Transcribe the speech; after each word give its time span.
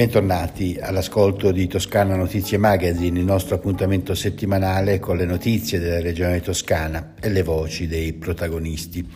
Bentornati 0.00 0.78
all'ascolto 0.80 1.52
di 1.52 1.66
Toscana 1.66 2.16
Notizie 2.16 2.56
Magazine, 2.56 3.18
il 3.18 3.24
nostro 3.26 3.56
appuntamento 3.56 4.14
settimanale 4.14 4.98
con 4.98 5.18
le 5.18 5.26
notizie 5.26 5.78
della 5.78 6.00
regione 6.00 6.40
toscana 6.40 7.12
e 7.20 7.28
le 7.28 7.42
voci 7.42 7.86
dei 7.86 8.14
protagonisti. 8.14 9.06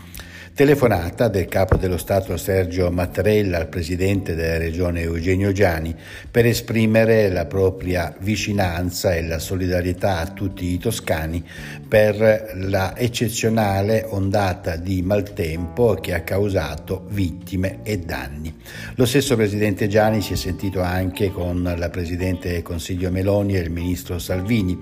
Telefonata 0.55 1.27
del 1.27 1.47
capo 1.47 1.77
dello 1.77 1.97
Stato 1.99 2.37
Sergio 2.37 2.89
Mattarella 2.93 3.59
al 3.59 3.67
presidente 3.67 4.37
della 4.37 4.57
regione 4.57 5.01
Eugenio 5.01 5.51
Giani 5.51 5.93
per 6.31 6.47
esprimere 6.47 7.29
la 7.29 7.47
propria 7.47 8.15
vicinanza 8.21 9.17
e 9.17 9.27
la 9.27 9.41
solidarietà 9.41 10.21
a 10.21 10.29
tutti 10.29 10.67
i 10.67 10.79
toscani 10.79 11.45
per 11.89 12.53
la 12.55 12.97
eccezionale 12.97 14.07
ondata 14.09 14.77
di 14.77 15.03
maltempo 15.03 15.95
che 15.95 16.15
ha 16.15 16.21
causato 16.21 17.05
vittime 17.09 17.81
e 17.83 17.99
danni. 17.99 18.55
Lo 18.95 19.07
stesso 19.07 19.35
presidente 19.35 19.89
Giani 19.89 20.21
si 20.21 20.35
è 20.35 20.37
sentito 20.37 20.81
anche 20.81 21.33
con 21.33 21.75
la 21.77 21.91
presidente 21.91 22.53
del 22.53 22.63
Consiglio 22.63 23.11
Meloni 23.11 23.57
e 23.57 23.61
il 23.61 23.73
ministro 23.73 24.21
Salvini 24.21 24.79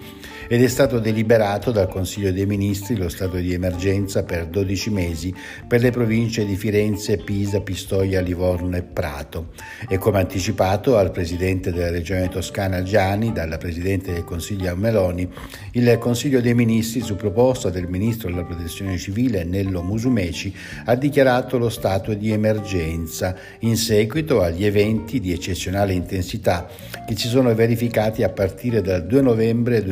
ed 0.52 0.62
è 0.62 0.68
stato 0.68 0.98
deliberato 0.98 1.70
dal 1.70 1.88
Consiglio 1.88 2.30
dei 2.30 2.44
Ministri 2.44 2.94
lo 2.94 3.08
stato 3.08 3.38
di 3.38 3.54
emergenza 3.54 4.22
per 4.22 4.48
12 4.48 4.90
mesi 4.90 5.34
per 5.66 5.80
le 5.80 5.90
province 5.90 6.44
di 6.44 6.56
Firenze, 6.56 7.16
Pisa, 7.16 7.62
Pistoia, 7.62 8.20
Livorno 8.20 8.76
e 8.76 8.82
Prato. 8.82 9.52
E 9.88 9.96
come 9.96 10.18
anticipato 10.18 10.98
al 10.98 11.10
Presidente 11.10 11.72
della 11.72 11.88
Regione 11.88 12.28
Toscana 12.28 12.82
Gianni, 12.82 13.32
dalla 13.32 13.56
Presidente 13.56 14.12
del 14.12 14.24
Consiglio 14.24 14.76
Meloni, 14.76 15.26
il 15.70 15.96
Consiglio 15.98 16.42
dei 16.42 16.52
Ministri 16.52 17.00
su 17.00 17.16
proposta 17.16 17.70
del 17.70 17.88
Ministro 17.88 18.28
della 18.28 18.44
Protezione 18.44 18.98
Civile 18.98 19.44
Nello 19.44 19.82
Musumeci 19.82 20.54
ha 20.84 20.94
dichiarato 20.96 21.56
lo 21.56 21.70
stato 21.70 22.12
di 22.12 22.30
emergenza 22.30 23.34
in 23.60 23.78
seguito 23.78 24.42
agli 24.42 24.66
eventi 24.66 25.18
di 25.18 25.32
eccezionale 25.32 25.94
intensità 25.94 26.68
che 27.06 27.16
si 27.16 27.28
sono 27.28 27.54
verificati 27.54 28.22
a 28.22 28.28
partire 28.28 28.82
dal 28.82 29.06
2 29.06 29.22
novembre 29.22 29.82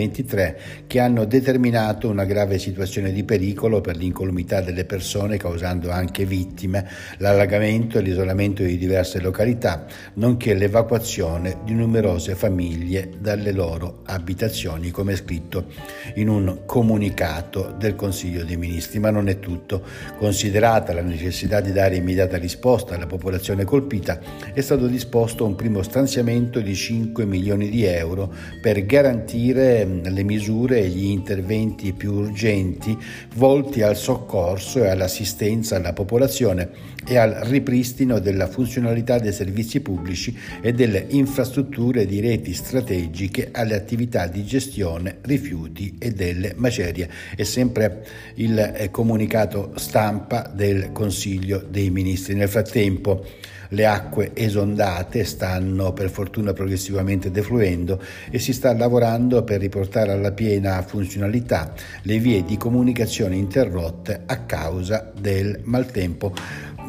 2023 0.00 0.58
che 0.86 1.00
hanno 1.00 1.24
determinato 1.24 2.08
una 2.08 2.24
grave 2.24 2.58
situazione 2.58 3.12
di 3.12 3.24
pericolo 3.24 3.80
per 3.80 3.96
l'incolumità 3.96 4.60
delle 4.60 4.84
persone 4.84 5.36
causando 5.36 5.90
anche 5.90 6.24
vittime, 6.24 6.88
l'allagamento 7.18 7.98
e 7.98 8.02
l'isolamento 8.02 8.62
di 8.62 8.78
diverse 8.78 9.20
località, 9.20 9.84
nonché 10.14 10.54
l'evacuazione 10.54 11.58
di 11.64 11.74
numerose 11.74 12.34
famiglie 12.34 13.10
dalle 13.18 13.52
loro 13.52 14.00
abitazioni, 14.06 14.90
come 14.90 15.16
scritto 15.16 15.66
in 16.14 16.28
un 16.28 16.62
comunicato 16.66 17.74
del 17.78 17.94
Consiglio 17.94 18.44
dei 18.44 18.56
Ministri. 18.56 18.98
Ma 18.98 19.10
non 19.10 19.28
è 19.28 19.38
tutto. 19.38 19.82
Considerata 20.16 20.92
la 20.92 21.02
necessità 21.02 21.60
di 21.60 21.72
dare 21.72 21.96
immediata 21.96 22.36
risposta 22.36 22.94
alla 22.94 23.06
popolazione 23.06 23.64
colpita, 23.64 24.18
è 24.52 24.60
stato 24.60 24.86
disposto 24.86 25.44
un 25.44 25.54
primo 25.54 25.82
stanziamento 25.82 26.60
di 26.60 26.74
5 26.74 27.24
milioni 27.24 27.68
di 27.68 27.84
euro 27.84 28.32
per 28.60 28.84
garantire 28.86 29.84
le 29.90 30.22
misure 30.22 30.80
e 30.80 30.88
gli 30.88 31.06
interventi 31.06 31.92
più 31.92 32.12
urgenti 32.12 32.96
volti 33.34 33.82
al 33.82 33.96
soccorso 33.96 34.82
e 34.82 34.88
alla 34.88 35.00
all'assistenza 35.00 35.76
alla 35.76 35.92
popolazione 35.92 36.70
e 37.06 37.16
al 37.16 37.32
ripristino 37.32 38.18
della 38.18 38.46
funzionalità 38.46 39.18
dei 39.18 39.32
servizi 39.32 39.80
pubblici 39.80 40.36
e 40.60 40.72
delle 40.72 41.06
infrastrutture 41.08 42.06
di 42.06 42.20
reti 42.20 42.52
strategiche 42.52 43.48
alle 43.52 43.74
attività 43.74 44.26
di 44.26 44.44
gestione 44.44 45.18
rifiuti 45.22 45.96
e 45.98 46.12
delle 46.12 46.52
macerie. 46.56 47.08
È 47.34 47.42
sempre 47.42 48.06
il 48.34 48.58
eh, 48.58 48.90
comunicato 48.90 49.72
stampa 49.76 50.50
del 50.54 50.92
Consiglio 50.92 51.64
dei 51.68 51.90
Ministri. 51.90 52.34
Nel 52.34 52.48
frattempo 52.48 53.24
le 53.70 53.86
acque 53.86 54.30
esondate 54.34 55.24
stanno 55.24 55.92
per 55.92 56.10
fortuna 56.10 56.52
progressivamente 56.52 57.30
defluendo 57.30 58.00
e 58.30 58.38
si 58.38 58.52
sta 58.52 58.72
lavorando 58.72 59.42
per 59.42 59.60
riportare 59.60 60.12
alla 60.12 60.32
piena 60.32 60.82
funzionalità 60.82 61.72
le 62.02 62.18
vie 62.18 62.44
di 62.44 62.56
comunicazione 62.56 63.36
interrotte 63.36 64.22
a 64.26 64.38
causa 64.40 65.10
del 65.14 65.60
maltempo. 65.64 66.32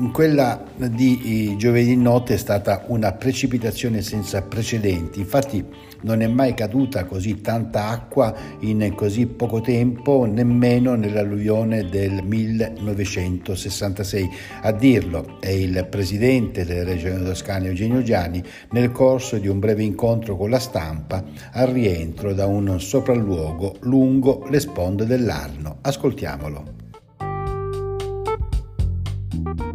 Quella 0.10 0.64
di 0.76 1.56
giovedì 1.58 1.96
notte 1.96 2.34
è 2.34 2.38
stata 2.38 2.86
una 2.88 3.14
precipitazione 3.14 4.02
senza 4.02 4.42
precedenti, 4.42 5.20
infatti 5.20 5.64
non 6.02 6.22
è 6.22 6.28
mai 6.28 6.56
caduta 6.56 7.06
così 7.06 7.42
tanta 7.42 7.90
acqua 7.90 8.34
in 8.62 8.94
così 8.96 9.28
poco 9.28 9.62
tempo, 9.62 10.26
nemmeno 10.26 10.96
nell'alluvione 10.96 11.88
del 11.88 12.24
1966. 12.24 14.30
A 14.62 14.72
dirlo 14.72 15.38
è 15.40 15.50
il 15.50 15.86
presidente 15.90 16.66
della 16.66 16.84
Regione 16.84 17.24
Toscana 17.24 17.68
Eugenio 17.68 18.02
Giani 18.02 18.42
nel 18.72 18.92
corso 18.92 19.38
di 19.38 19.48
un 19.48 19.60
breve 19.60 19.84
incontro 19.84 20.36
con 20.36 20.50
la 20.50 20.60
stampa 20.60 21.24
al 21.52 21.68
rientro 21.68 22.34
da 22.34 22.48
un 22.48 22.80
sopralluogo 22.80 23.76
lungo 23.82 24.48
le 24.50 24.60
sponde 24.60 25.06
dell'Arno. 25.06 25.78
Ascoltiamolo. 25.82 26.81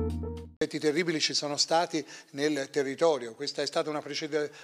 thank 0.09 0.23
you 0.23 0.36
effetti 0.59 0.79
terribili 0.79 1.21
ci 1.21 1.35
sono 1.35 1.59
stati 1.59 2.03
nel 2.31 2.71
territorio. 2.71 3.35
Questa 3.35 3.61
è 3.61 3.67
stata 3.67 3.91
una, 3.91 4.03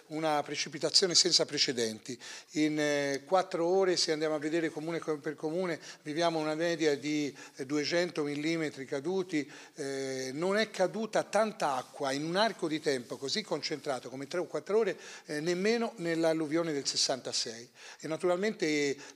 una 0.06 0.42
precipitazione 0.42 1.14
senza 1.14 1.44
precedenti. 1.44 2.19
In 2.53 2.80
eh, 2.80 3.22
quattro 3.26 3.66
ore, 3.66 3.98
se 3.98 4.10
andiamo 4.10 4.34
a 4.34 4.38
vedere 4.38 4.70
comune 4.70 5.00
per 5.00 5.34
comune, 5.34 5.78
viviamo 6.00 6.38
una 6.38 6.54
media 6.54 6.97
di 6.97 7.34
200 7.56 8.25
mm 8.25 8.84
caduti. 8.86 9.47
Eh, 9.75 10.31
non 10.32 10.56
è 10.56 10.70
caduta 10.70 11.25
tanta 11.25 11.75
acqua 11.75 12.12
in 12.12 12.25
un 12.25 12.36
arco 12.36 12.69
di 12.69 12.81
tempo 12.81 13.19
così 13.19 13.42
concentrato 13.42 14.08
come 14.08 14.26
3 14.26 14.41
o 14.41 14.47
4 14.47 14.78
ore, 14.78 14.97
eh, 15.26 15.41
nemmeno 15.41 15.92
nell'alluvione 15.97 16.72
del 16.72 16.86
66. 16.86 17.69
E 18.00 18.08
naturalmente 18.08 18.64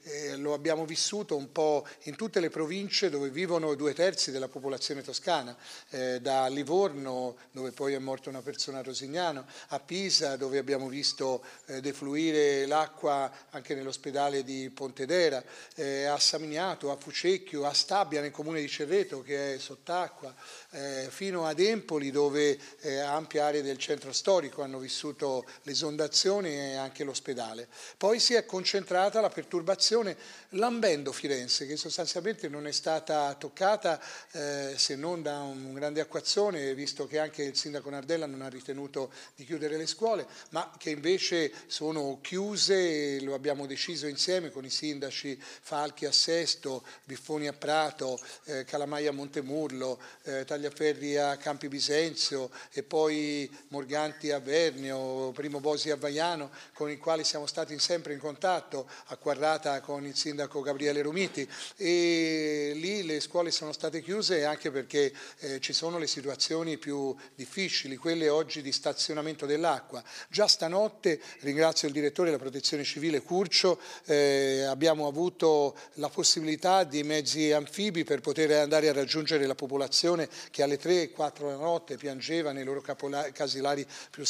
eh, 0.03 0.37
lo 0.37 0.53
abbiamo 0.53 0.85
vissuto 0.85 1.37
un 1.37 1.51
po' 1.53 1.87
in 2.03 2.17
tutte 2.17 2.39
le 2.39 2.51
province 2.51 3.09
dove 3.09 3.31
vivono 3.31 3.75
due 3.75 3.95
terzi 3.95 4.31
della 4.31 4.49
popolazione 4.49 5.01
toscana, 5.01 5.57
eh, 5.89 6.21
da 6.21 6.49
Livorno 6.49 6.65
Livorno, 6.67 7.37
dove 7.53 7.71
poi 7.71 7.95
è 7.95 7.99
morta 8.01 8.29
una 8.29 8.43
persona 8.43 8.79
a 8.79 8.83
Rosignano, 8.83 9.47
a 9.69 9.79
Pisa, 9.79 10.35
dove 10.35 10.59
abbiamo 10.59 10.89
visto 10.89 11.45
eh, 11.67 11.81
defluire 11.81 12.67
l'acqua 12.67 13.31
anche 13.51 13.77
nell'ospedale 13.77 14.43
di 14.43 14.69
Pontedera, 14.71 15.41
eh, 15.77 16.07
a 16.07 16.19
Samignato, 16.19 16.91
a 16.91 16.97
Fucecchio, 16.97 17.65
a 17.65 17.73
Stabia 17.73 18.21
nel 18.21 18.33
comune 18.33 18.61
di 18.61 18.69
Cerreto 18.69 19.23
che 19.23 19.55
è 19.55 19.59
sott'acqua, 19.59 20.35
eh, 20.71 21.07
fino 21.09 21.47
ad 21.47 21.61
Empoli 21.61 22.11
dove 22.11 22.59
eh, 22.81 22.99
ampie 22.99 23.39
aree 23.39 23.63
del 23.63 23.79
centro 23.79 24.13
storico 24.13 24.63
hanno 24.63 24.81
vissuto 24.81 25.47
l'esondazione 25.63 26.73
e 26.73 26.75
anche 26.75 27.05
l'ospedale. 27.05 27.69
Poi 27.97 28.19
si 28.19 28.35
è 28.35 28.45
concentrata 28.45 29.21
la 29.21 29.29
perturbazione 29.29 30.17
lambendo 30.51 31.13
Firenze 31.13 31.65
che 31.65 31.77
sostanzialmente 31.77 32.49
non 32.49 32.67
è 32.67 32.73
stata 32.73 33.33
toccata 33.35 34.01
eh, 34.33 34.75
se 34.77 34.97
non 34.97 35.23
da 35.23 35.39
un 35.43 35.73
grande 35.73 36.01
acquazzone 36.01 36.55
visto 36.75 37.07
che 37.07 37.19
anche 37.19 37.43
il 37.43 37.57
sindaco 37.57 37.91
Nardella 37.91 38.27
non 38.27 38.43
ha 38.43 38.49
ritenuto 38.49 39.13
di 39.35 39.45
chiudere 39.45 39.77
le 39.77 39.87
scuole, 39.87 40.27
ma 40.51 40.73
che 40.79 40.91
invece 40.91 41.53
sono 41.67 42.19
chiuse, 42.23 43.21
lo 43.21 43.35
abbiamo 43.35 43.67
deciso 43.67 44.07
insieme 44.07 44.51
con 44.51 44.65
i 44.65 44.71
sindaci 44.71 45.39
Falchi 45.41 46.07
a 46.07 46.13
Sesto, 46.13 46.85
Biffoni 47.05 47.47
a 47.49 47.53
Prato, 47.53 48.19
eh, 48.45 48.65
Calamaia 48.65 49.11
a 49.11 49.13
Montemurlo, 49.13 50.01
eh, 50.23 50.45
Tagliaferri 50.45 51.17
a 51.17 51.37
Campi 51.37 51.69
Bisenzio 51.69 52.51
e 52.73 52.83
poi 52.83 53.51
Morganti 53.69 54.31
a 54.31 54.39
Vernio, 54.39 55.33
Primo 55.33 55.61
Bosi 55.61 55.91
a 55.91 55.97
Vaiano, 55.97 56.51
con 56.73 56.91
i 56.91 56.97
quali 56.97 57.25
siamo 57.25 57.47
stati 57.47 57.79
sempre 57.79 58.13
in 58.13 58.19
contatto, 58.19 58.89
a 59.07 59.17
Quarrata 59.17 59.81
con 59.81 60.07
il 60.07 60.17
sindaco 60.17 60.61
Gabriele 60.61 61.03
Romiti 61.03 61.49
e 61.77 62.73
lì 62.75 63.05
le 63.05 63.21
scuole 63.21 63.51
sono 63.51 63.73
state 63.73 64.01
chiuse 64.01 64.45
anche 64.45 64.71
perché 64.71 65.13
eh, 65.39 65.61
ci 65.61 65.73
sono 65.73 65.99
le 65.99 66.07
situazioni 66.07 66.45
situazioni 66.47 66.79
più 66.79 67.15
difficili, 67.35 67.97
quelle 67.97 68.29
oggi 68.29 68.63
di 68.63 68.71
stazionamento 68.71 69.47
dell'acqua. 69.47 70.03
Già 70.29 70.47
stanotte, 70.47 71.21
ringrazio 71.41 71.89
il 71.89 71.95
direttore 71.95 72.31
della 72.31 72.41
protezione 72.41 72.85
civile 72.85 73.21
Curcio, 73.21 73.81
eh, 74.05 74.63
abbiamo 74.63 75.09
avuto 75.09 75.77
la 75.95 76.09
possibilità 76.09 76.85
di 76.85 77.03
mezzi 77.03 77.51
anfibi 77.51 78.05
per 78.05 78.21
poter 78.21 78.53
andare 78.53 78.89
a 78.89 78.93
raggiungere 78.93 79.45
la 79.45 79.57
popolazione 79.57 80.29
che 80.51 80.63
alle 80.63 80.79
3 80.79 81.03
e 81.03 81.11
4 81.11 81.49
della 81.49 81.59
notte 81.59 81.97
piangeva 81.97 82.53
nei 82.53 82.65
loro 82.65 82.81
casilari 82.81 83.85
più, 84.11 84.23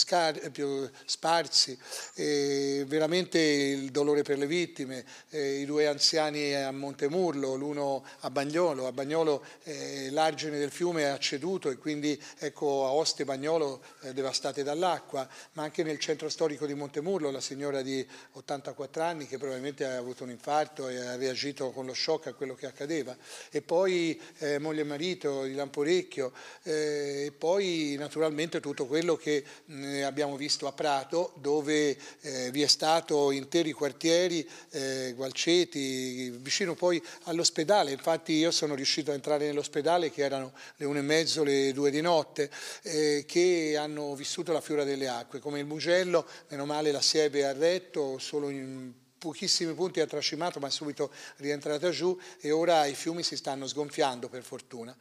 più 0.53 0.91
sparsi. 1.05 1.79
E 2.15 2.85
veramente 2.87 3.39
il 3.39 3.91
dolore 3.91 4.23
per 4.23 4.39
le 4.39 4.47
vittime, 4.47 5.05
eh, 5.31 5.61
i 5.61 5.67
due 5.67 5.87
anziani 5.87 6.55
a 6.55 6.71
Montemurlo, 6.73 7.57
l'uno 7.57 8.05
a 8.21 8.31
Bagnolo, 8.31 8.87
a 8.87 8.93
Bagnolo 8.93 9.45
eh, 9.65 10.09
l'argine 10.11 10.59
del 10.59 10.71
fiume 10.71 11.03
è 11.03 11.07
acceduto 11.07 11.69
e 11.69 11.77
quindi 11.77 12.06
quindi 12.07 12.23
ecco 12.39 12.87
Aoste 12.87 13.23
e 13.23 13.25
Bagnolo 13.25 13.83
eh, 14.03 14.13
devastate 14.13 14.63
dall'acqua, 14.63 15.29
ma 15.53 15.65
anche 15.65 15.83
nel 15.83 15.99
centro 15.99 16.29
storico 16.29 16.67
di 16.67 16.75
Montemurlo 16.75 17.31
la 17.33 17.41
signora 17.41 17.83
di 17.83 18.07
84 18.33 19.03
anni 19.03 19.27
che 19.27 19.39
probabilmente 19.39 19.85
ha 19.85 19.97
avuto 19.97 20.23
un 20.23 20.31
infarto 20.31 20.89
e 20.89 20.99
ha 20.99 21.17
reagito 21.17 21.71
con 21.71 21.87
lo 21.87 21.95
shock 21.95 22.29
a 22.29 22.35
quello 22.35 22.55
che 22.55 22.67
accadeva, 22.67 23.17
e 23.51 23.61
poi 23.63 24.21
eh, 24.39 24.59
moglie 24.59 24.83
e 24.83 24.85
marito 24.85 25.45
di 25.45 25.55
Lamporecchio, 25.55 26.33
eh, 26.63 27.25
e 27.27 27.33
poi 27.33 27.97
naturalmente 27.99 28.61
tutto 28.61 28.87
quello 28.87 29.17
che 29.17 29.43
mh, 29.65 30.03
abbiamo 30.05 30.37
visto 30.37 30.67
a 30.69 30.73
Prato 30.73 31.33
dove 31.37 31.97
eh, 32.21 32.51
vi 32.51 32.63
è 32.63 32.69
stato 32.69 33.33
interi 33.33 33.73
quartieri, 33.73 34.49
eh, 34.71 35.13
Gualceti, 35.17 36.31
vicino 36.31 36.75
poi 36.75 37.03
all'ospedale, 37.25 37.91
infatti 37.91 38.35
io 38.35 38.51
sono 38.51 38.75
riuscito 38.75 39.11
a 39.11 39.15
entrare 39.15 39.47
nell'ospedale 39.47 40.11
che 40.11 40.23
erano 40.23 40.53
le 40.77 40.85
une 40.85 40.99
e 40.99 41.03
mezzo, 41.03 41.43
le 41.43 41.73
due 41.73 41.91
di 41.91 41.96
notte, 42.01 42.51
eh, 42.83 43.25
che 43.27 43.77
hanno 43.79 44.15
vissuto 44.15 44.53
la 44.53 44.61
fiora 44.61 44.85
delle 44.85 45.09
acque, 45.09 45.39
come 45.39 45.59
il 45.61 45.67
Mugello, 45.67 46.27
meno 46.49 46.65
male 46.65 46.93
la 46.93 47.01
Siebe 47.01 47.45
ha 47.47 47.53
retto, 47.53 48.19
solo 48.19 48.49
in 48.49 48.93
pochissimi 49.19 49.73
punti 49.75 50.01
ha 50.01 50.07
trascimato 50.07 50.61
ma 50.61 50.69
è 50.69 50.71
subito 50.71 51.11
rientrata 51.39 51.91
giù 51.91 52.17
e 52.41 52.51
ora 52.51 52.85
i 52.87 52.95
fiumi 52.95 53.23
si 53.23 53.37
stanno 53.37 53.67
sgonfiando 53.67 54.29
per 54.29 54.43
fortuna. 54.43 54.97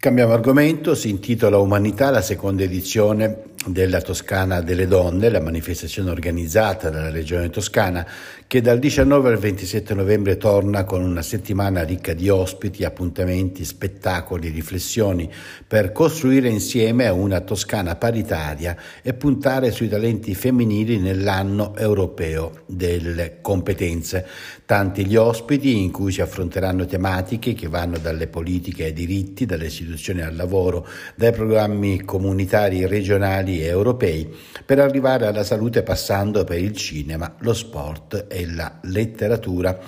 Cambiamo 0.00 0.32
argomento, 0.32 0.94
si 0.94 1.10
intitola 1.10 1.58
Umanità, 1.58 2.08
la 2.08 2.22
seconda 2.22 2.62
edizione 2.62 3.49
della 3.66 4.00
Toscana 4.00 4.62
delle 4.62 4.86
Donne, 4.86 5.28
la 5.28 5.40
manifestazione 5.40 6.10
organizzata 6.10 6.88
dalla 6.88 7.10
Regione 7.10 7.50
Toscana 7.50 8.06
che 8.46 8.62
dal 8.62 8.78
19 8.78 9.28
al 9.28 9.38
27 9.38 9.94
novembre 9.94 10.36
torna 10.36 10.84
con 10.84 11.02
una 11.02 11.22
settimana 11.22 11.82
ricca 11.82 12.14
di 12.14 12.28
ospiti, 12.30 12.84
appuntamenti, 12.84 13.64
spettacoli, 13.64 14.48
riflessioni 14.48 15.30
per 15.66 15.92
costruire 15.92 16.48
insieme 16.48 17.08
una 17.10 17.40
Toscana 17.40 17.96
paritaria 17.96 18.76
e 19.02 19.12
puntare 19.12 19.70
sui 19.70 19.88
talenti 19.88 20.34
femminili 20.34 20.98
nell'anno 20.98 21.76
europeo 21.76 22.62
delle 22.66 23.38
competenze. 23.40 24.26
Tanti 24.64 25.04
gli 25.04 25.16
ospiti 25.16 25.82
in 25.82 25.90
cui 25.92 26.10
si 26.12 26.20
affronteranno 26.20 26.86
tematiche 26.86 27.54
che 27.54 27.68
vanno 27.68 27.98
dalle 27.98 28.26
politiche 28.26 28.84
ai 28.84 28.92
diritti, 28.92 29.46
dalle 29.46 29.66
istituzioni 29.66 30.22
al 30.22 30.34
lavoro, 30.34 30.86
dai 31.14 31.32
programmi 31.32 32.04
comunitari 32.04 32.86
regionali 32.86 33.49
e 33.58 33.64
europei, 33.64 34.32
per 34.64 34.78
arrivare 34.78 35.26
alla 35.26 35.42
salute 35.42 35.82
passando 35.82 36.44
per 36.44 36.58
il 36.58 36.76
cinema, 36.76 37.34
lo 37.40 37.54
sport 37.54 38.26
e 38.28 38.46
la 38.46 38.78
letteratura. 38.82 39.78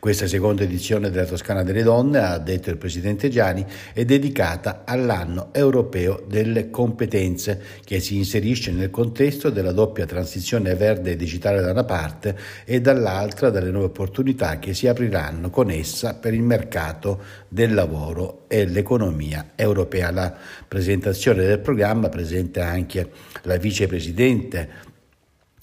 Questa 0.00 0.26
seconda 0.26 0.64
edizione 0.64 1.10
della 1.10 1.26
Toscana 1.26 1.62
delle 1.62 1.82
Donne, 1.82 2.18
ha 2.18 2.38
detto 2.38 2.70
il 2.70 2.78
Presidente 2.78 3.28
Gianni, 3.28 3.64
è 3.92 4.04
dedicata 4.04 4.82
all'anno 4.84 5.50
europeo 5.52 6.24
delle 6.26 6.70
competenze 6.70 7.60
che 7.84 8.00
si 8.00 8.16
inserisce 8.16 8.72
nel 8.72 8.90
contesto 8.90 9.50
della 9.50 9.72
doppia 9.72 10.06
transizione 10.06 10.74
verde 10.74 11.12
e 11.12 11.16
digitale 11.16 11.60
da 11.60 11.70
una 11.70 11.84
parte 11.84 12.36
e 12.64 12.80
dall'altra 12.80 13.50
dalle 13.50 13.70
nuove 13.70 13.86
opportunità 13.86 14.58
che 14.58 14.74
si 14.74 14.88
apriranno 14.88 15.50
con 15.50 15.70
essa 15.70 16.14
per 16.14 16.34
il 16.34 16.42
mercato 16.42 17.20
del 17.48 17.74
lavoro 17.74 18.44
e 18.48 18.64
l'economia 18.66 19.52
europea. 19.54 20.10
La 20.10 20.34
presentazione 20.66 21.44
del 21.44 21.60
programma 21.60 22.08
presenta 22.08 22.66
anche 22.66 23.10
la 23.42 23.56
vicepresidente 23.56 24.90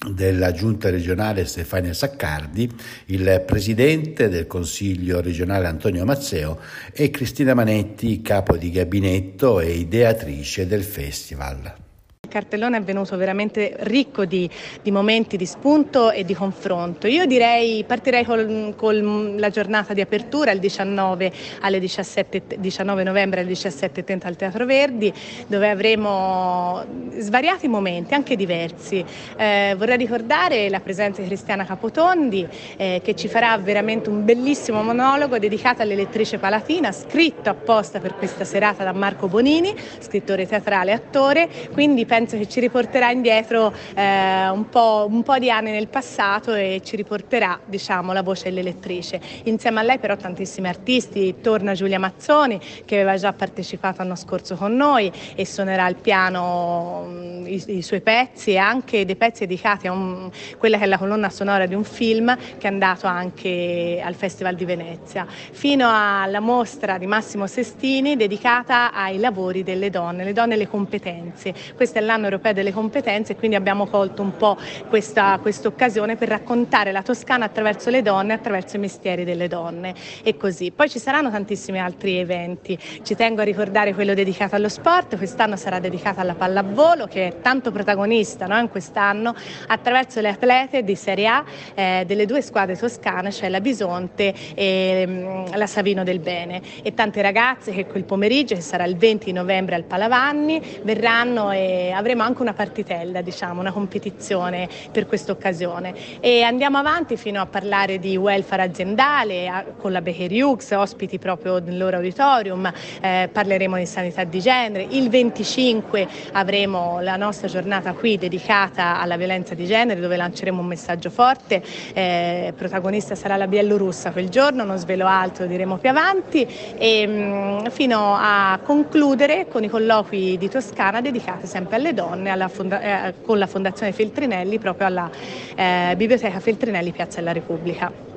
della 0.08 0.52
giunta 0.52 0.88
regionale 0.88 1.44
Stefania 1.44 1.92
Saccardi, 1.92 2.70
il 3.06 3.42
presidente 3.46 4.28
del 4.28 4.46
consiglio 4.46 5.20
regionale 5.20 5.66
Antonio 5.66 6.04
Mazzeo 6.04 6.58
e 6.92 7.10
Cristina 7.10 7.52
Manetti, 7.52 8.22
capo 8.22 8.56
di 8.56 8.70
gabinetto 8.70 9.60
e 9.60 9.72
ideatrice 9.72 10.66
del 10.66 10.84
festival 10.84 11.88
cartellone 12.30 12.78
è 12.78 12.82
venuto 12.82 13.16
veramente 13.18 13.76
ricco 13.80 14.24
di, 14.24 14.48
di, 14.80 14.90
momenti 14.90 15.36
di 15.36 15.44
spunto 15.44 16.10
e 16.10 16.24
di 16.24 16.32
confronto. 16.32 17.06
Io 17.06 17.26
direi, 17.26 17.84
partirei 17.84 18.24
con 18.24 19.34
la 19.36 19.50
giornata 19.50 19.92
di 19.92 20.00
apertura 20.00 20.52
il 20.52 20.60
19, 20.60 21.32
alle 21.60 21.78
17, 21.78 22.56
19 22.58 23.02
novembre 23.02 23.40
alle 23.40 23.50
17.30 23.50 24.26
al 24.26 24.36
Teatro 24.36 24.64
Verdi, 24.64 25.12
dove 25.46 25.68
avremo 25.68 26.82
svariati 27.18 27.68
momenti, 27.68 28.14
anche 28.14 28.36
diversi. 28.36 29.04
Eh, 29.36 29.74
vorrei 29.76 29.98
ricordare 29.98 30.70
la 30.70 30.80
presenza 30.80 31.20
di 31.20 31.26
Cristiana 31.26 31.64
Capotondi, 31.64 32.46
eh, 32.76 33.00
che 33.04 33.14
ci 33.14 33.28
farà 33.28 33.58
veramente 33.58 34.08
un 34.08 34.24
bellissimo 34.24 34.82
monologo 34.82 35.38
dedicato 35.38 35.82
all'elettrice 35.82 36.38
palatina, 36.38 36.92
scritto 36.92 37.50
apposta 37.50 37.98
per 37.98 38.14
questa 38.14 38.44
serata 38.44 38.84
da 38.84 38.92
Marco 38.92 39.26
Bonini, 39.26 39.74
scrittore 39.98 40.46
teatrale 40.46 40.92
e 40.92 40.94
attore, 40.94 41.48
quindi 41.72 42.06
penso 42.06 42.19
penso 42.20 42.36
che 42.36 42.48
ci 42.48 42.60
riporterà 42.60 43.10
indietro 43.10 43.72
eh, 43.94 44.48
un, 44.50 44.68
po', 44.68 45.06
un, 45.08 45.22
po', 45.22 45.38
di 45.38 45.50
anni 45.50 45.70
nel 45.70 45.88
passato 45.88 46.52
e 46.52 46.82
ci 46.84 46.94
riporterà 46.96 47.58
diciamo, 47.64 48.12
la 48.12 48.22
voce 48.22 48.44
dell'elettrice. 48.44 49.18
Insieme 49.44 49.80
a 49.80 49.82
lei 49.82 49.98
però 49.98 50.16
tantissimi 50.16 50.68
artisti, 50.68 51.36
torna 51.40 51.72
Giulia 51.72 51.98
Mazzoni 51.98 52.60
che 52.84 52.96
aveva 52.96 53.16
già 53.16 53.32
partecipato 53.32 54.02
l'anno 54.02 54.16
scorso 54.16 54.54
con 54.56 54.76
noi 54.76 55.10
e 55.34 55.46
suonerà 55.46 55.86
al 55.86 55.94
piano 55.94 57.06
um, 57.06 57.46
i, 57.46 57.62
i, 57.68 57.82
suoi 57.82 58.02
pezzi 58.02 58.50
e 58.50 58.58
anche 58.58 59.06
dei 59.06 59.16
pezzi 59.16 59.46
dedicati 59.46 59.86
a 59.86 59.92
un, 59.92 60.30
quella 60.58 60.76
che 60.76 60.84
è 60.84 60.86
la 60.86 60.98
colonna 60.98 61.30
sonora 61.30 61.64
di 61.64 61.74
un 61.74 61.84
film 61.84 62.36
che 62.36 62.68
è 62.68 62.70
andato 62.70 63.06
anche 63.06 64.02
al 64.04 64.14
Festival 64.14 64.56
di 64.56 64.66
Venezia, 64.66 65.26
fino 65.26 65.88
alla 65.90 66.40
mostra 66.40 66.98
di 66.98 67.06
Massimo 67.06 67.46
Sestini 67.46 68.16
dedicata 68.16 68.92
ai 68.92 69.18
lavori 69.18 69.62
delle 69.62 69.88
donne, 69.88 70.22
le 70.22 70.34
donne 70.34 70.52
e 70.54 70.58
le 70.58 70.68
competenze. 70.68 71.54
Questa 71.74 71.98
è 71.98 72.02
l'anno 72.10 72.24
europeo 72.24 72.52
delle 72.52 72.72
competenze 72.72 73.32
e 73.32 73.36
quindi 73.36 73.56
abbiamo 73.56 73.86
colto 73.86 74.22
un 74.22 74.36
po' 74.36 74.56
questa 74.88 75.38
occasione 75.64 76.16
per 76.16 76.28
raccontare 76.28 76.90
la 76.90 77.02
Toscana 77.02 77.44
attraverso 77.44 77.90
le 77.90 78.02
donne, 78.02 78.32
attraverso 78.32 78.76
i 78.76 78.80
mestieri 78.80 79.24
delle 79.24 79.46
donne 79.46 79.94
e 80.22 80.36
così. 80.36 80.72
Poi 80.72 80.88
ci 80.88 80.98
saranno 80.98 81.30
tantissimi 81.30 81.78
altri 81.78 82.18
eventi, 82.18 82.76
ci 83.02 83.14
tengo 83.14 83.42
a 83.42 83.44
ricordare 83.44 83.94
quello 83.94 84.14
dedicato 84.14 84.56
allo 84.56 84.68
sport, 84.68 85.16
quest'anno 85.16 85.56
sarà 85.56 85.78
dedicato 85.78 86.20
alla 86.20 86.34
pallavolo 86.34 87.06
che 87.06 87.28
è 87.28 87.40
tanto 87.40 87.70
protagonista 87.70 88.46
no? 88.46 88.58
in 88.58 88.68
quest'anno 88.68 89.34
attraverso 89.68 90.20
le 90.20 90.30
atlete 90.30 90.82
di 90.82 90.96
Serie 90.96 91.26
A 91.28 91.44
eh, 91.74 92.04
delle 92.06 92.26
due 92.26 92.42
squadre 92.42 92.76
toscane, 92.76 93.30
cioè 93.30 93.48
la 93.48 93.60
Bisonte 93.60 94.34
e 94.54 95.06
mh, 95.06 95.12
mm, 95.12 95.44
la 95.54 95.66
Savino 95.66 96.02
del 96.02 96.18
Bene 96.18 96.60
e 96.82 96.92
tante 96.94 97.22
ragazze 97.22 97.72
che 97.72 97.86
quel 97.86 98.04
pomeriggio, 98.04 98.54
che 98.54 98.60
sarà 98.60 98.84
il 98.84 98.96
20 98.96 99.30
novembre 99.32 99.76
al 99.76 99.84
Palavanni, 99.84 100.80
verranno 100.82 101.52
e 101.52 101.92
avremo 102.00 102.22
anche 102.22 102.42
una 102.42 102.52
partitella, 102.52 103.20
diciamo, 103.20 103.60
una 103.60 103.72
competizione 103.72 104.68
per 104.90 105.06
questa 105.06 105.32
occasione. 105.32 105.94
E 106.20 106.42
andiamo 106.42 106.78
avanti 106.78 107.16
fino 107.16 107.40
a 107.40 107.46
parlare 107.46 107.98
di 107.98 108.16
welfare 108.16 108.62
aziendale 108.62 109.48
a, 109.48 109.64
con 109.76 109.92
la 109.92 110.00
Becher 110.00 110.32
Hughes, 110.32 110.70
ospiti 110.72 111.18
proprio 111.18 111.58
nel 111.58 111.76
loro 111.76 111.96
auditorium, 111.96 112.70
eh, 113.00 113.28
parleremo 113.30 113.76
di 113.76 113.86
sanità 113.86 114.24
di 114.24 114.40
genere. 114.40 114.86
Il 114.90 115.08
25 115.08 116.08
avremo 116.32 117.00
la 117.00 117.16
nostra 117.16 117.48
giornata 117.48 117.92
qui 117.92 118.16
dedicata 118.16 119.00
alla 119.00 119.16
violenza 119.16 119.54
di 119.54 119.66
genere 119.66 120.00
dove 120.00 120.16
lanceremo 120.16 120.60
un 120.60 120.66
messaggio 120.66 121.10
forte. 121.10 121.62
Eh, 121.92 122.52
protagonista 122.56 123.14
sarà 123.14 123.36
la 123.36 123.46
Bielorussa 123.46 124.10
quel 124.10 124.28
giorno, 124.28 124.64
non 124.64 124.78
svelo 124.78 125.06
altro, 125.06 125.46
diremo 125.46 125.76
più 125.76 125.90
avanti 125.90 126.46
e 126.76 127.06
mh, 127.06 127.12
mm, 127.12 127.66
fino 127.66 128.16
a 128.18 128.58
concludere 128.62 129.46
con 129.48 129.62
i 129.62 129.68
colloqui 129.68 130.38
di 130.38 130.48
Toscana 130.48 131.00
dedicati 131.00 131.46
sempre 131.46 131.76
alle 131.76 131.89
alle 131.90 131.94
donne 131.94 132.48
fonda- 132.48 132.80
eh, 133.08 133.14
con 133.22 133.38
la 133.38 133.46
Fondazione 133.46 133.92
Feltrinelli 133.92 134.58
proprio 134.58 134.86
alla 134.86 135.10
eh, 135.54 135.94
Biblioteca 135.96 136.40
Feltrinelli 136.40 136.92
Piazza 136.92 137.18
della 137.18 137.32
Repubblica. 137.32 138.09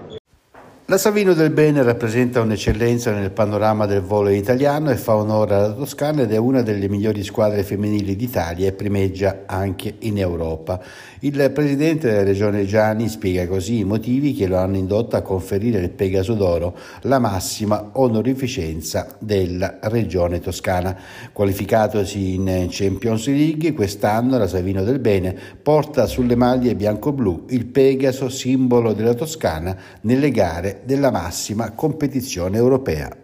La 0.93 1.00
Savino 1.00 1.33
del 1.33 1.50
Bene 1.50 1.81
rappresenta 1.81 2.39
un'eccellenza 2.41 3.12
nel 3.13 3.31
panorama 3.31 3.88
del 3.88 4.01
volo 4.01 4.29
italiano 4.29 4.91
e 4.91 4.95
fa 4.95 5.15
onore 5.15 5.55
alla 5.55 5.73
Toscana 5.73 6.21
ed 6.21 6.31
è 6.31 6.38
una 6.38 6.62
delle 6.62 6.88
migliori 6.88 7.23
squadre 7.23 7.63
femminili 7.63 8.15
d'Italia 8.15 8.67
e 8.67 8.73
primeggia 8.73 9.41
anche 9.47 9.95
in 10.01 10.19
Europa. 10.19 10.79
Il 11.21 11.50
presidente 11.51 12.12
della 12.12 12.21
regione 12.21 12.67
Gianni 12.67 13.09
spiega 13.09 13.47
così 13.47 13.79
i 13.79 13.83
motivi 13.85 14.35
che 14.35 14.45
lo 14.45 14.57
hanno 14.57 14.77
indotto 14.77 15.15
a 15.15 15.21
conferire 15.21 15.79
il 15.79 15.89
Pegaso 15.89 16.35
d'Oro, 16.35 16.77
la 17.01 17.17
massima 17.17 17.89
onorificenza 17.93 19.15
della 19.17 19.79
regione 19.81 20.41
toscana. 20.41 20.95
Qualificatosi 21.31 22.35
in 22.35 22.67
Champions 22.69 23.25
League, 23.25 23.73
quest'anno 23.73 24.38
la 24.38 24.47
Savino 24.47 24.83
del 24.83 25.00
Bene 25.00 25.35
porta 25.59 26.05
sulle 26.05 26.35
maglie 26.35 26.75
bianco-blu 26.75 27.45
il 27.50 27.65
Pegaso, 27.65 28.29
simbolo 28.29 28.93
della 28.93 29.15
Toscana, 29.15 29.75
nelle 30.01 30.29
gare 30.29 30.81
della 30.86 31.12
massima 31.12 31.72
competizione 31.72 32.58
europea. 32.58 33.23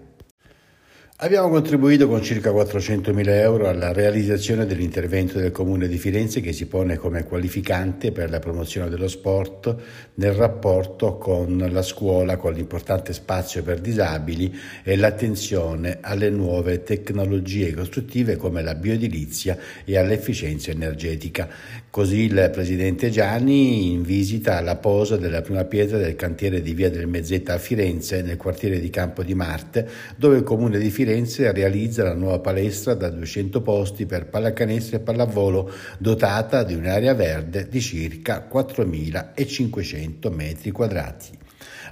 Abbiamo 1.22 1.50
contribuito 1.50 2.08
con 2.08 2.24
circa 2.24 2.52
400.000 2.52 3.28
euro 3.28 3.68
alla 3.68 3.92
realizzazione 3.92 4.66
dell'intervento 4.66 5.38
del 5.38 5.52
Comune 5.52 5.90
di 5.90 5.98
Firenze 5.98 6.40
che 6.40 6.54
si 6.54 6.66
pone 6.66 6.96
come 6.96 7.26
qualificante 7.26 8.14
per 8.14 8.30
la 8.30 8.40
promozione 8.40 8.88
dello 8.88 9.10
sport 9.10 9.76
nel 10.14 10.32
rapporto 10.32 11.18
con 11.18 11.68
la 11.70 11.82
scuola, 11.82 12.38
con 12.38 12.54
l'importante 12.54 13.12
spazio 13.12 13.64
per 13.64 13.82
disabili 13.82 14.58
e 14.82 14.96
l'attenzione 14.96 15.98
alle 16.00 16.30
nuove 16.30 16.84
tecnologie 16.84 17.74
costruttive 17.74 18.38
come 18.38 18.64
la 18.64 18.76
bioedilizia 18.76 19.58
e 19.84 19.98
all'efficienza 19.98 20.72
energetica. 20.72 21.50
Così 21.90 22.20
il 22.20 22.50
Presidente 22.54 23.10
Gianni 23.10 23.92
in 23.92 24.04
visita 24.04 24.56
alla 24.56 24.78
posa 24.78 25.18
della 25.18 25.42
prima 25.42 25.66
pietra 25.66 25.98
del 25.98 26.16
cantiere 26.16 26.62
di 26.62 26.74
Via 26.74 26.90
del 26.90 27.08
Mezzetta 27.08 27.56
a 27.56 27.58
Firenze, 27.58 28.22
nel 28.22 28.38
quartiere 28.38 28.80
di 28.80 28.90
Campo 28.90 29.22
di 29.22 29.34
Marte, 29.34 29.86
dove 30.16 30.38
il 30.38 30.44
Comune 30.44 30.80
di 30.80 30.90
Firenze 30.90 31.08
Firenze 31.10 31.52
realizza 31.52 32.04
la 32.04 32.14
nuova 32.14 32.38
palestra 32.38 32.94
da 32.94 33.10
200 33.10 33.64
posti 33.64 34.06
per 34.06 34.28
pallacanestro 34.28 34.98
e 34.98 35.00
pallavolo 35.00 35.72
dotata 35.98 36.62
di 36.62 36.76
un'area 36.76 37.16
verde 37.16 37.68
di 37.68 37.82
circa 37.82 38.48
4.500 38.48 40.32
metri 40.32 40.70
quadrati. 40.70 41.36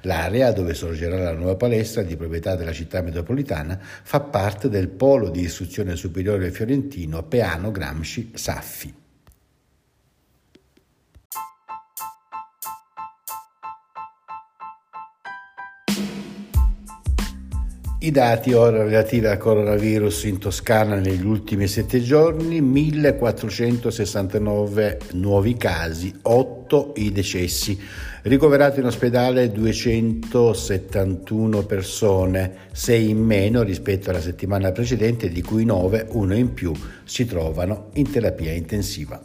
L'area 0.03 0.51
dove 0.51 0.75
sorgerà 0.75 1.17
la 1.17 1.33
nuova 1.33 1.55
palestra 1.55 2.03
di 2.03 2.15
proprietà 2.15 2.55
della 2.55 2.73
città 2.73 3.01
metropolitana 3.01 3.79
fa 3.81 4.19
parte 4.19 4.69
del 4.69 4.89
polo 4.89 5.29
di 5.29 5.41
istruzione 5.41 5.95
superiore 5.95 6.51
fiorentino 6.51 7.23
Peano 7.23 7.71
Gramsci 7.71 8.33
Saffi. 8.35 9.06
I 17.99 18.11
dati 18.11 18.53
ora 18.53 18.83
relativi 18.83 19.25
al 19.25 19.39
coronavirus 19.39 20.25
in 20.25 20.37
Toscana 20.37 20.97
negli 20.97 21.25
ultimi 21.25 21.67
sette 21.67 21.99
giorni, 21.99 22.61
1469 22.61 24.99
nuovi 25.13 25.57
casi, 25.57 26.13
8 26.21 26.93
i 26.97 27.11
decessi. 27.11 27.75
Ricoverati 28.21 28.81
in 28.81 28.85
ospedale 28.85 29.51
271 29.51 31.63
persone, 31.63 32.67
6 32.71 33.09
in 33.09 33.17
meno 33.17 33.63
rispetto 33.63 34.11
alla 34.11 34.21
settimana 34.21 34.71
precedente, 34.71 35.29
di 35.29 35.41
cui 35.41 35.65
9, 35.65 36.09
uno 36.11 36.35
in 36.35 36.53
più, 36.53 36.73
si 37.03 37.25
trovano 37.25 37.89
in 37.93 38.11
terapia 38.11 38.51
intensiva. 38.51 39.19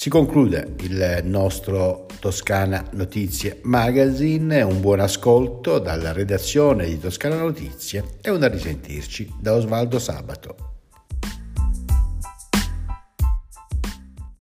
Si 0.00 0.08
conclude 0.08 0.76
il 0.78 1.20
nostro 1.24 2.06
Toscana 2.20 2.82
Notizie 2.92 3.58
Magazine, 3.64 4.62
un 4.62 4.80
buon 4.80 5.00
ascolto 5.00 5.78
dalla 5.78 6.12
redazione 6.12 6.86
di 6.86 6.98
Toscana 6.98 7.36
Notizie 7.36 8.16
e 8.22 8.30
un 8.30 8.42
a 8.42 8.48
risentirci 8.48 9.30
da 9.38 9.52
Osvaldo 9.52 9.98
Sabato. 9.98 10.69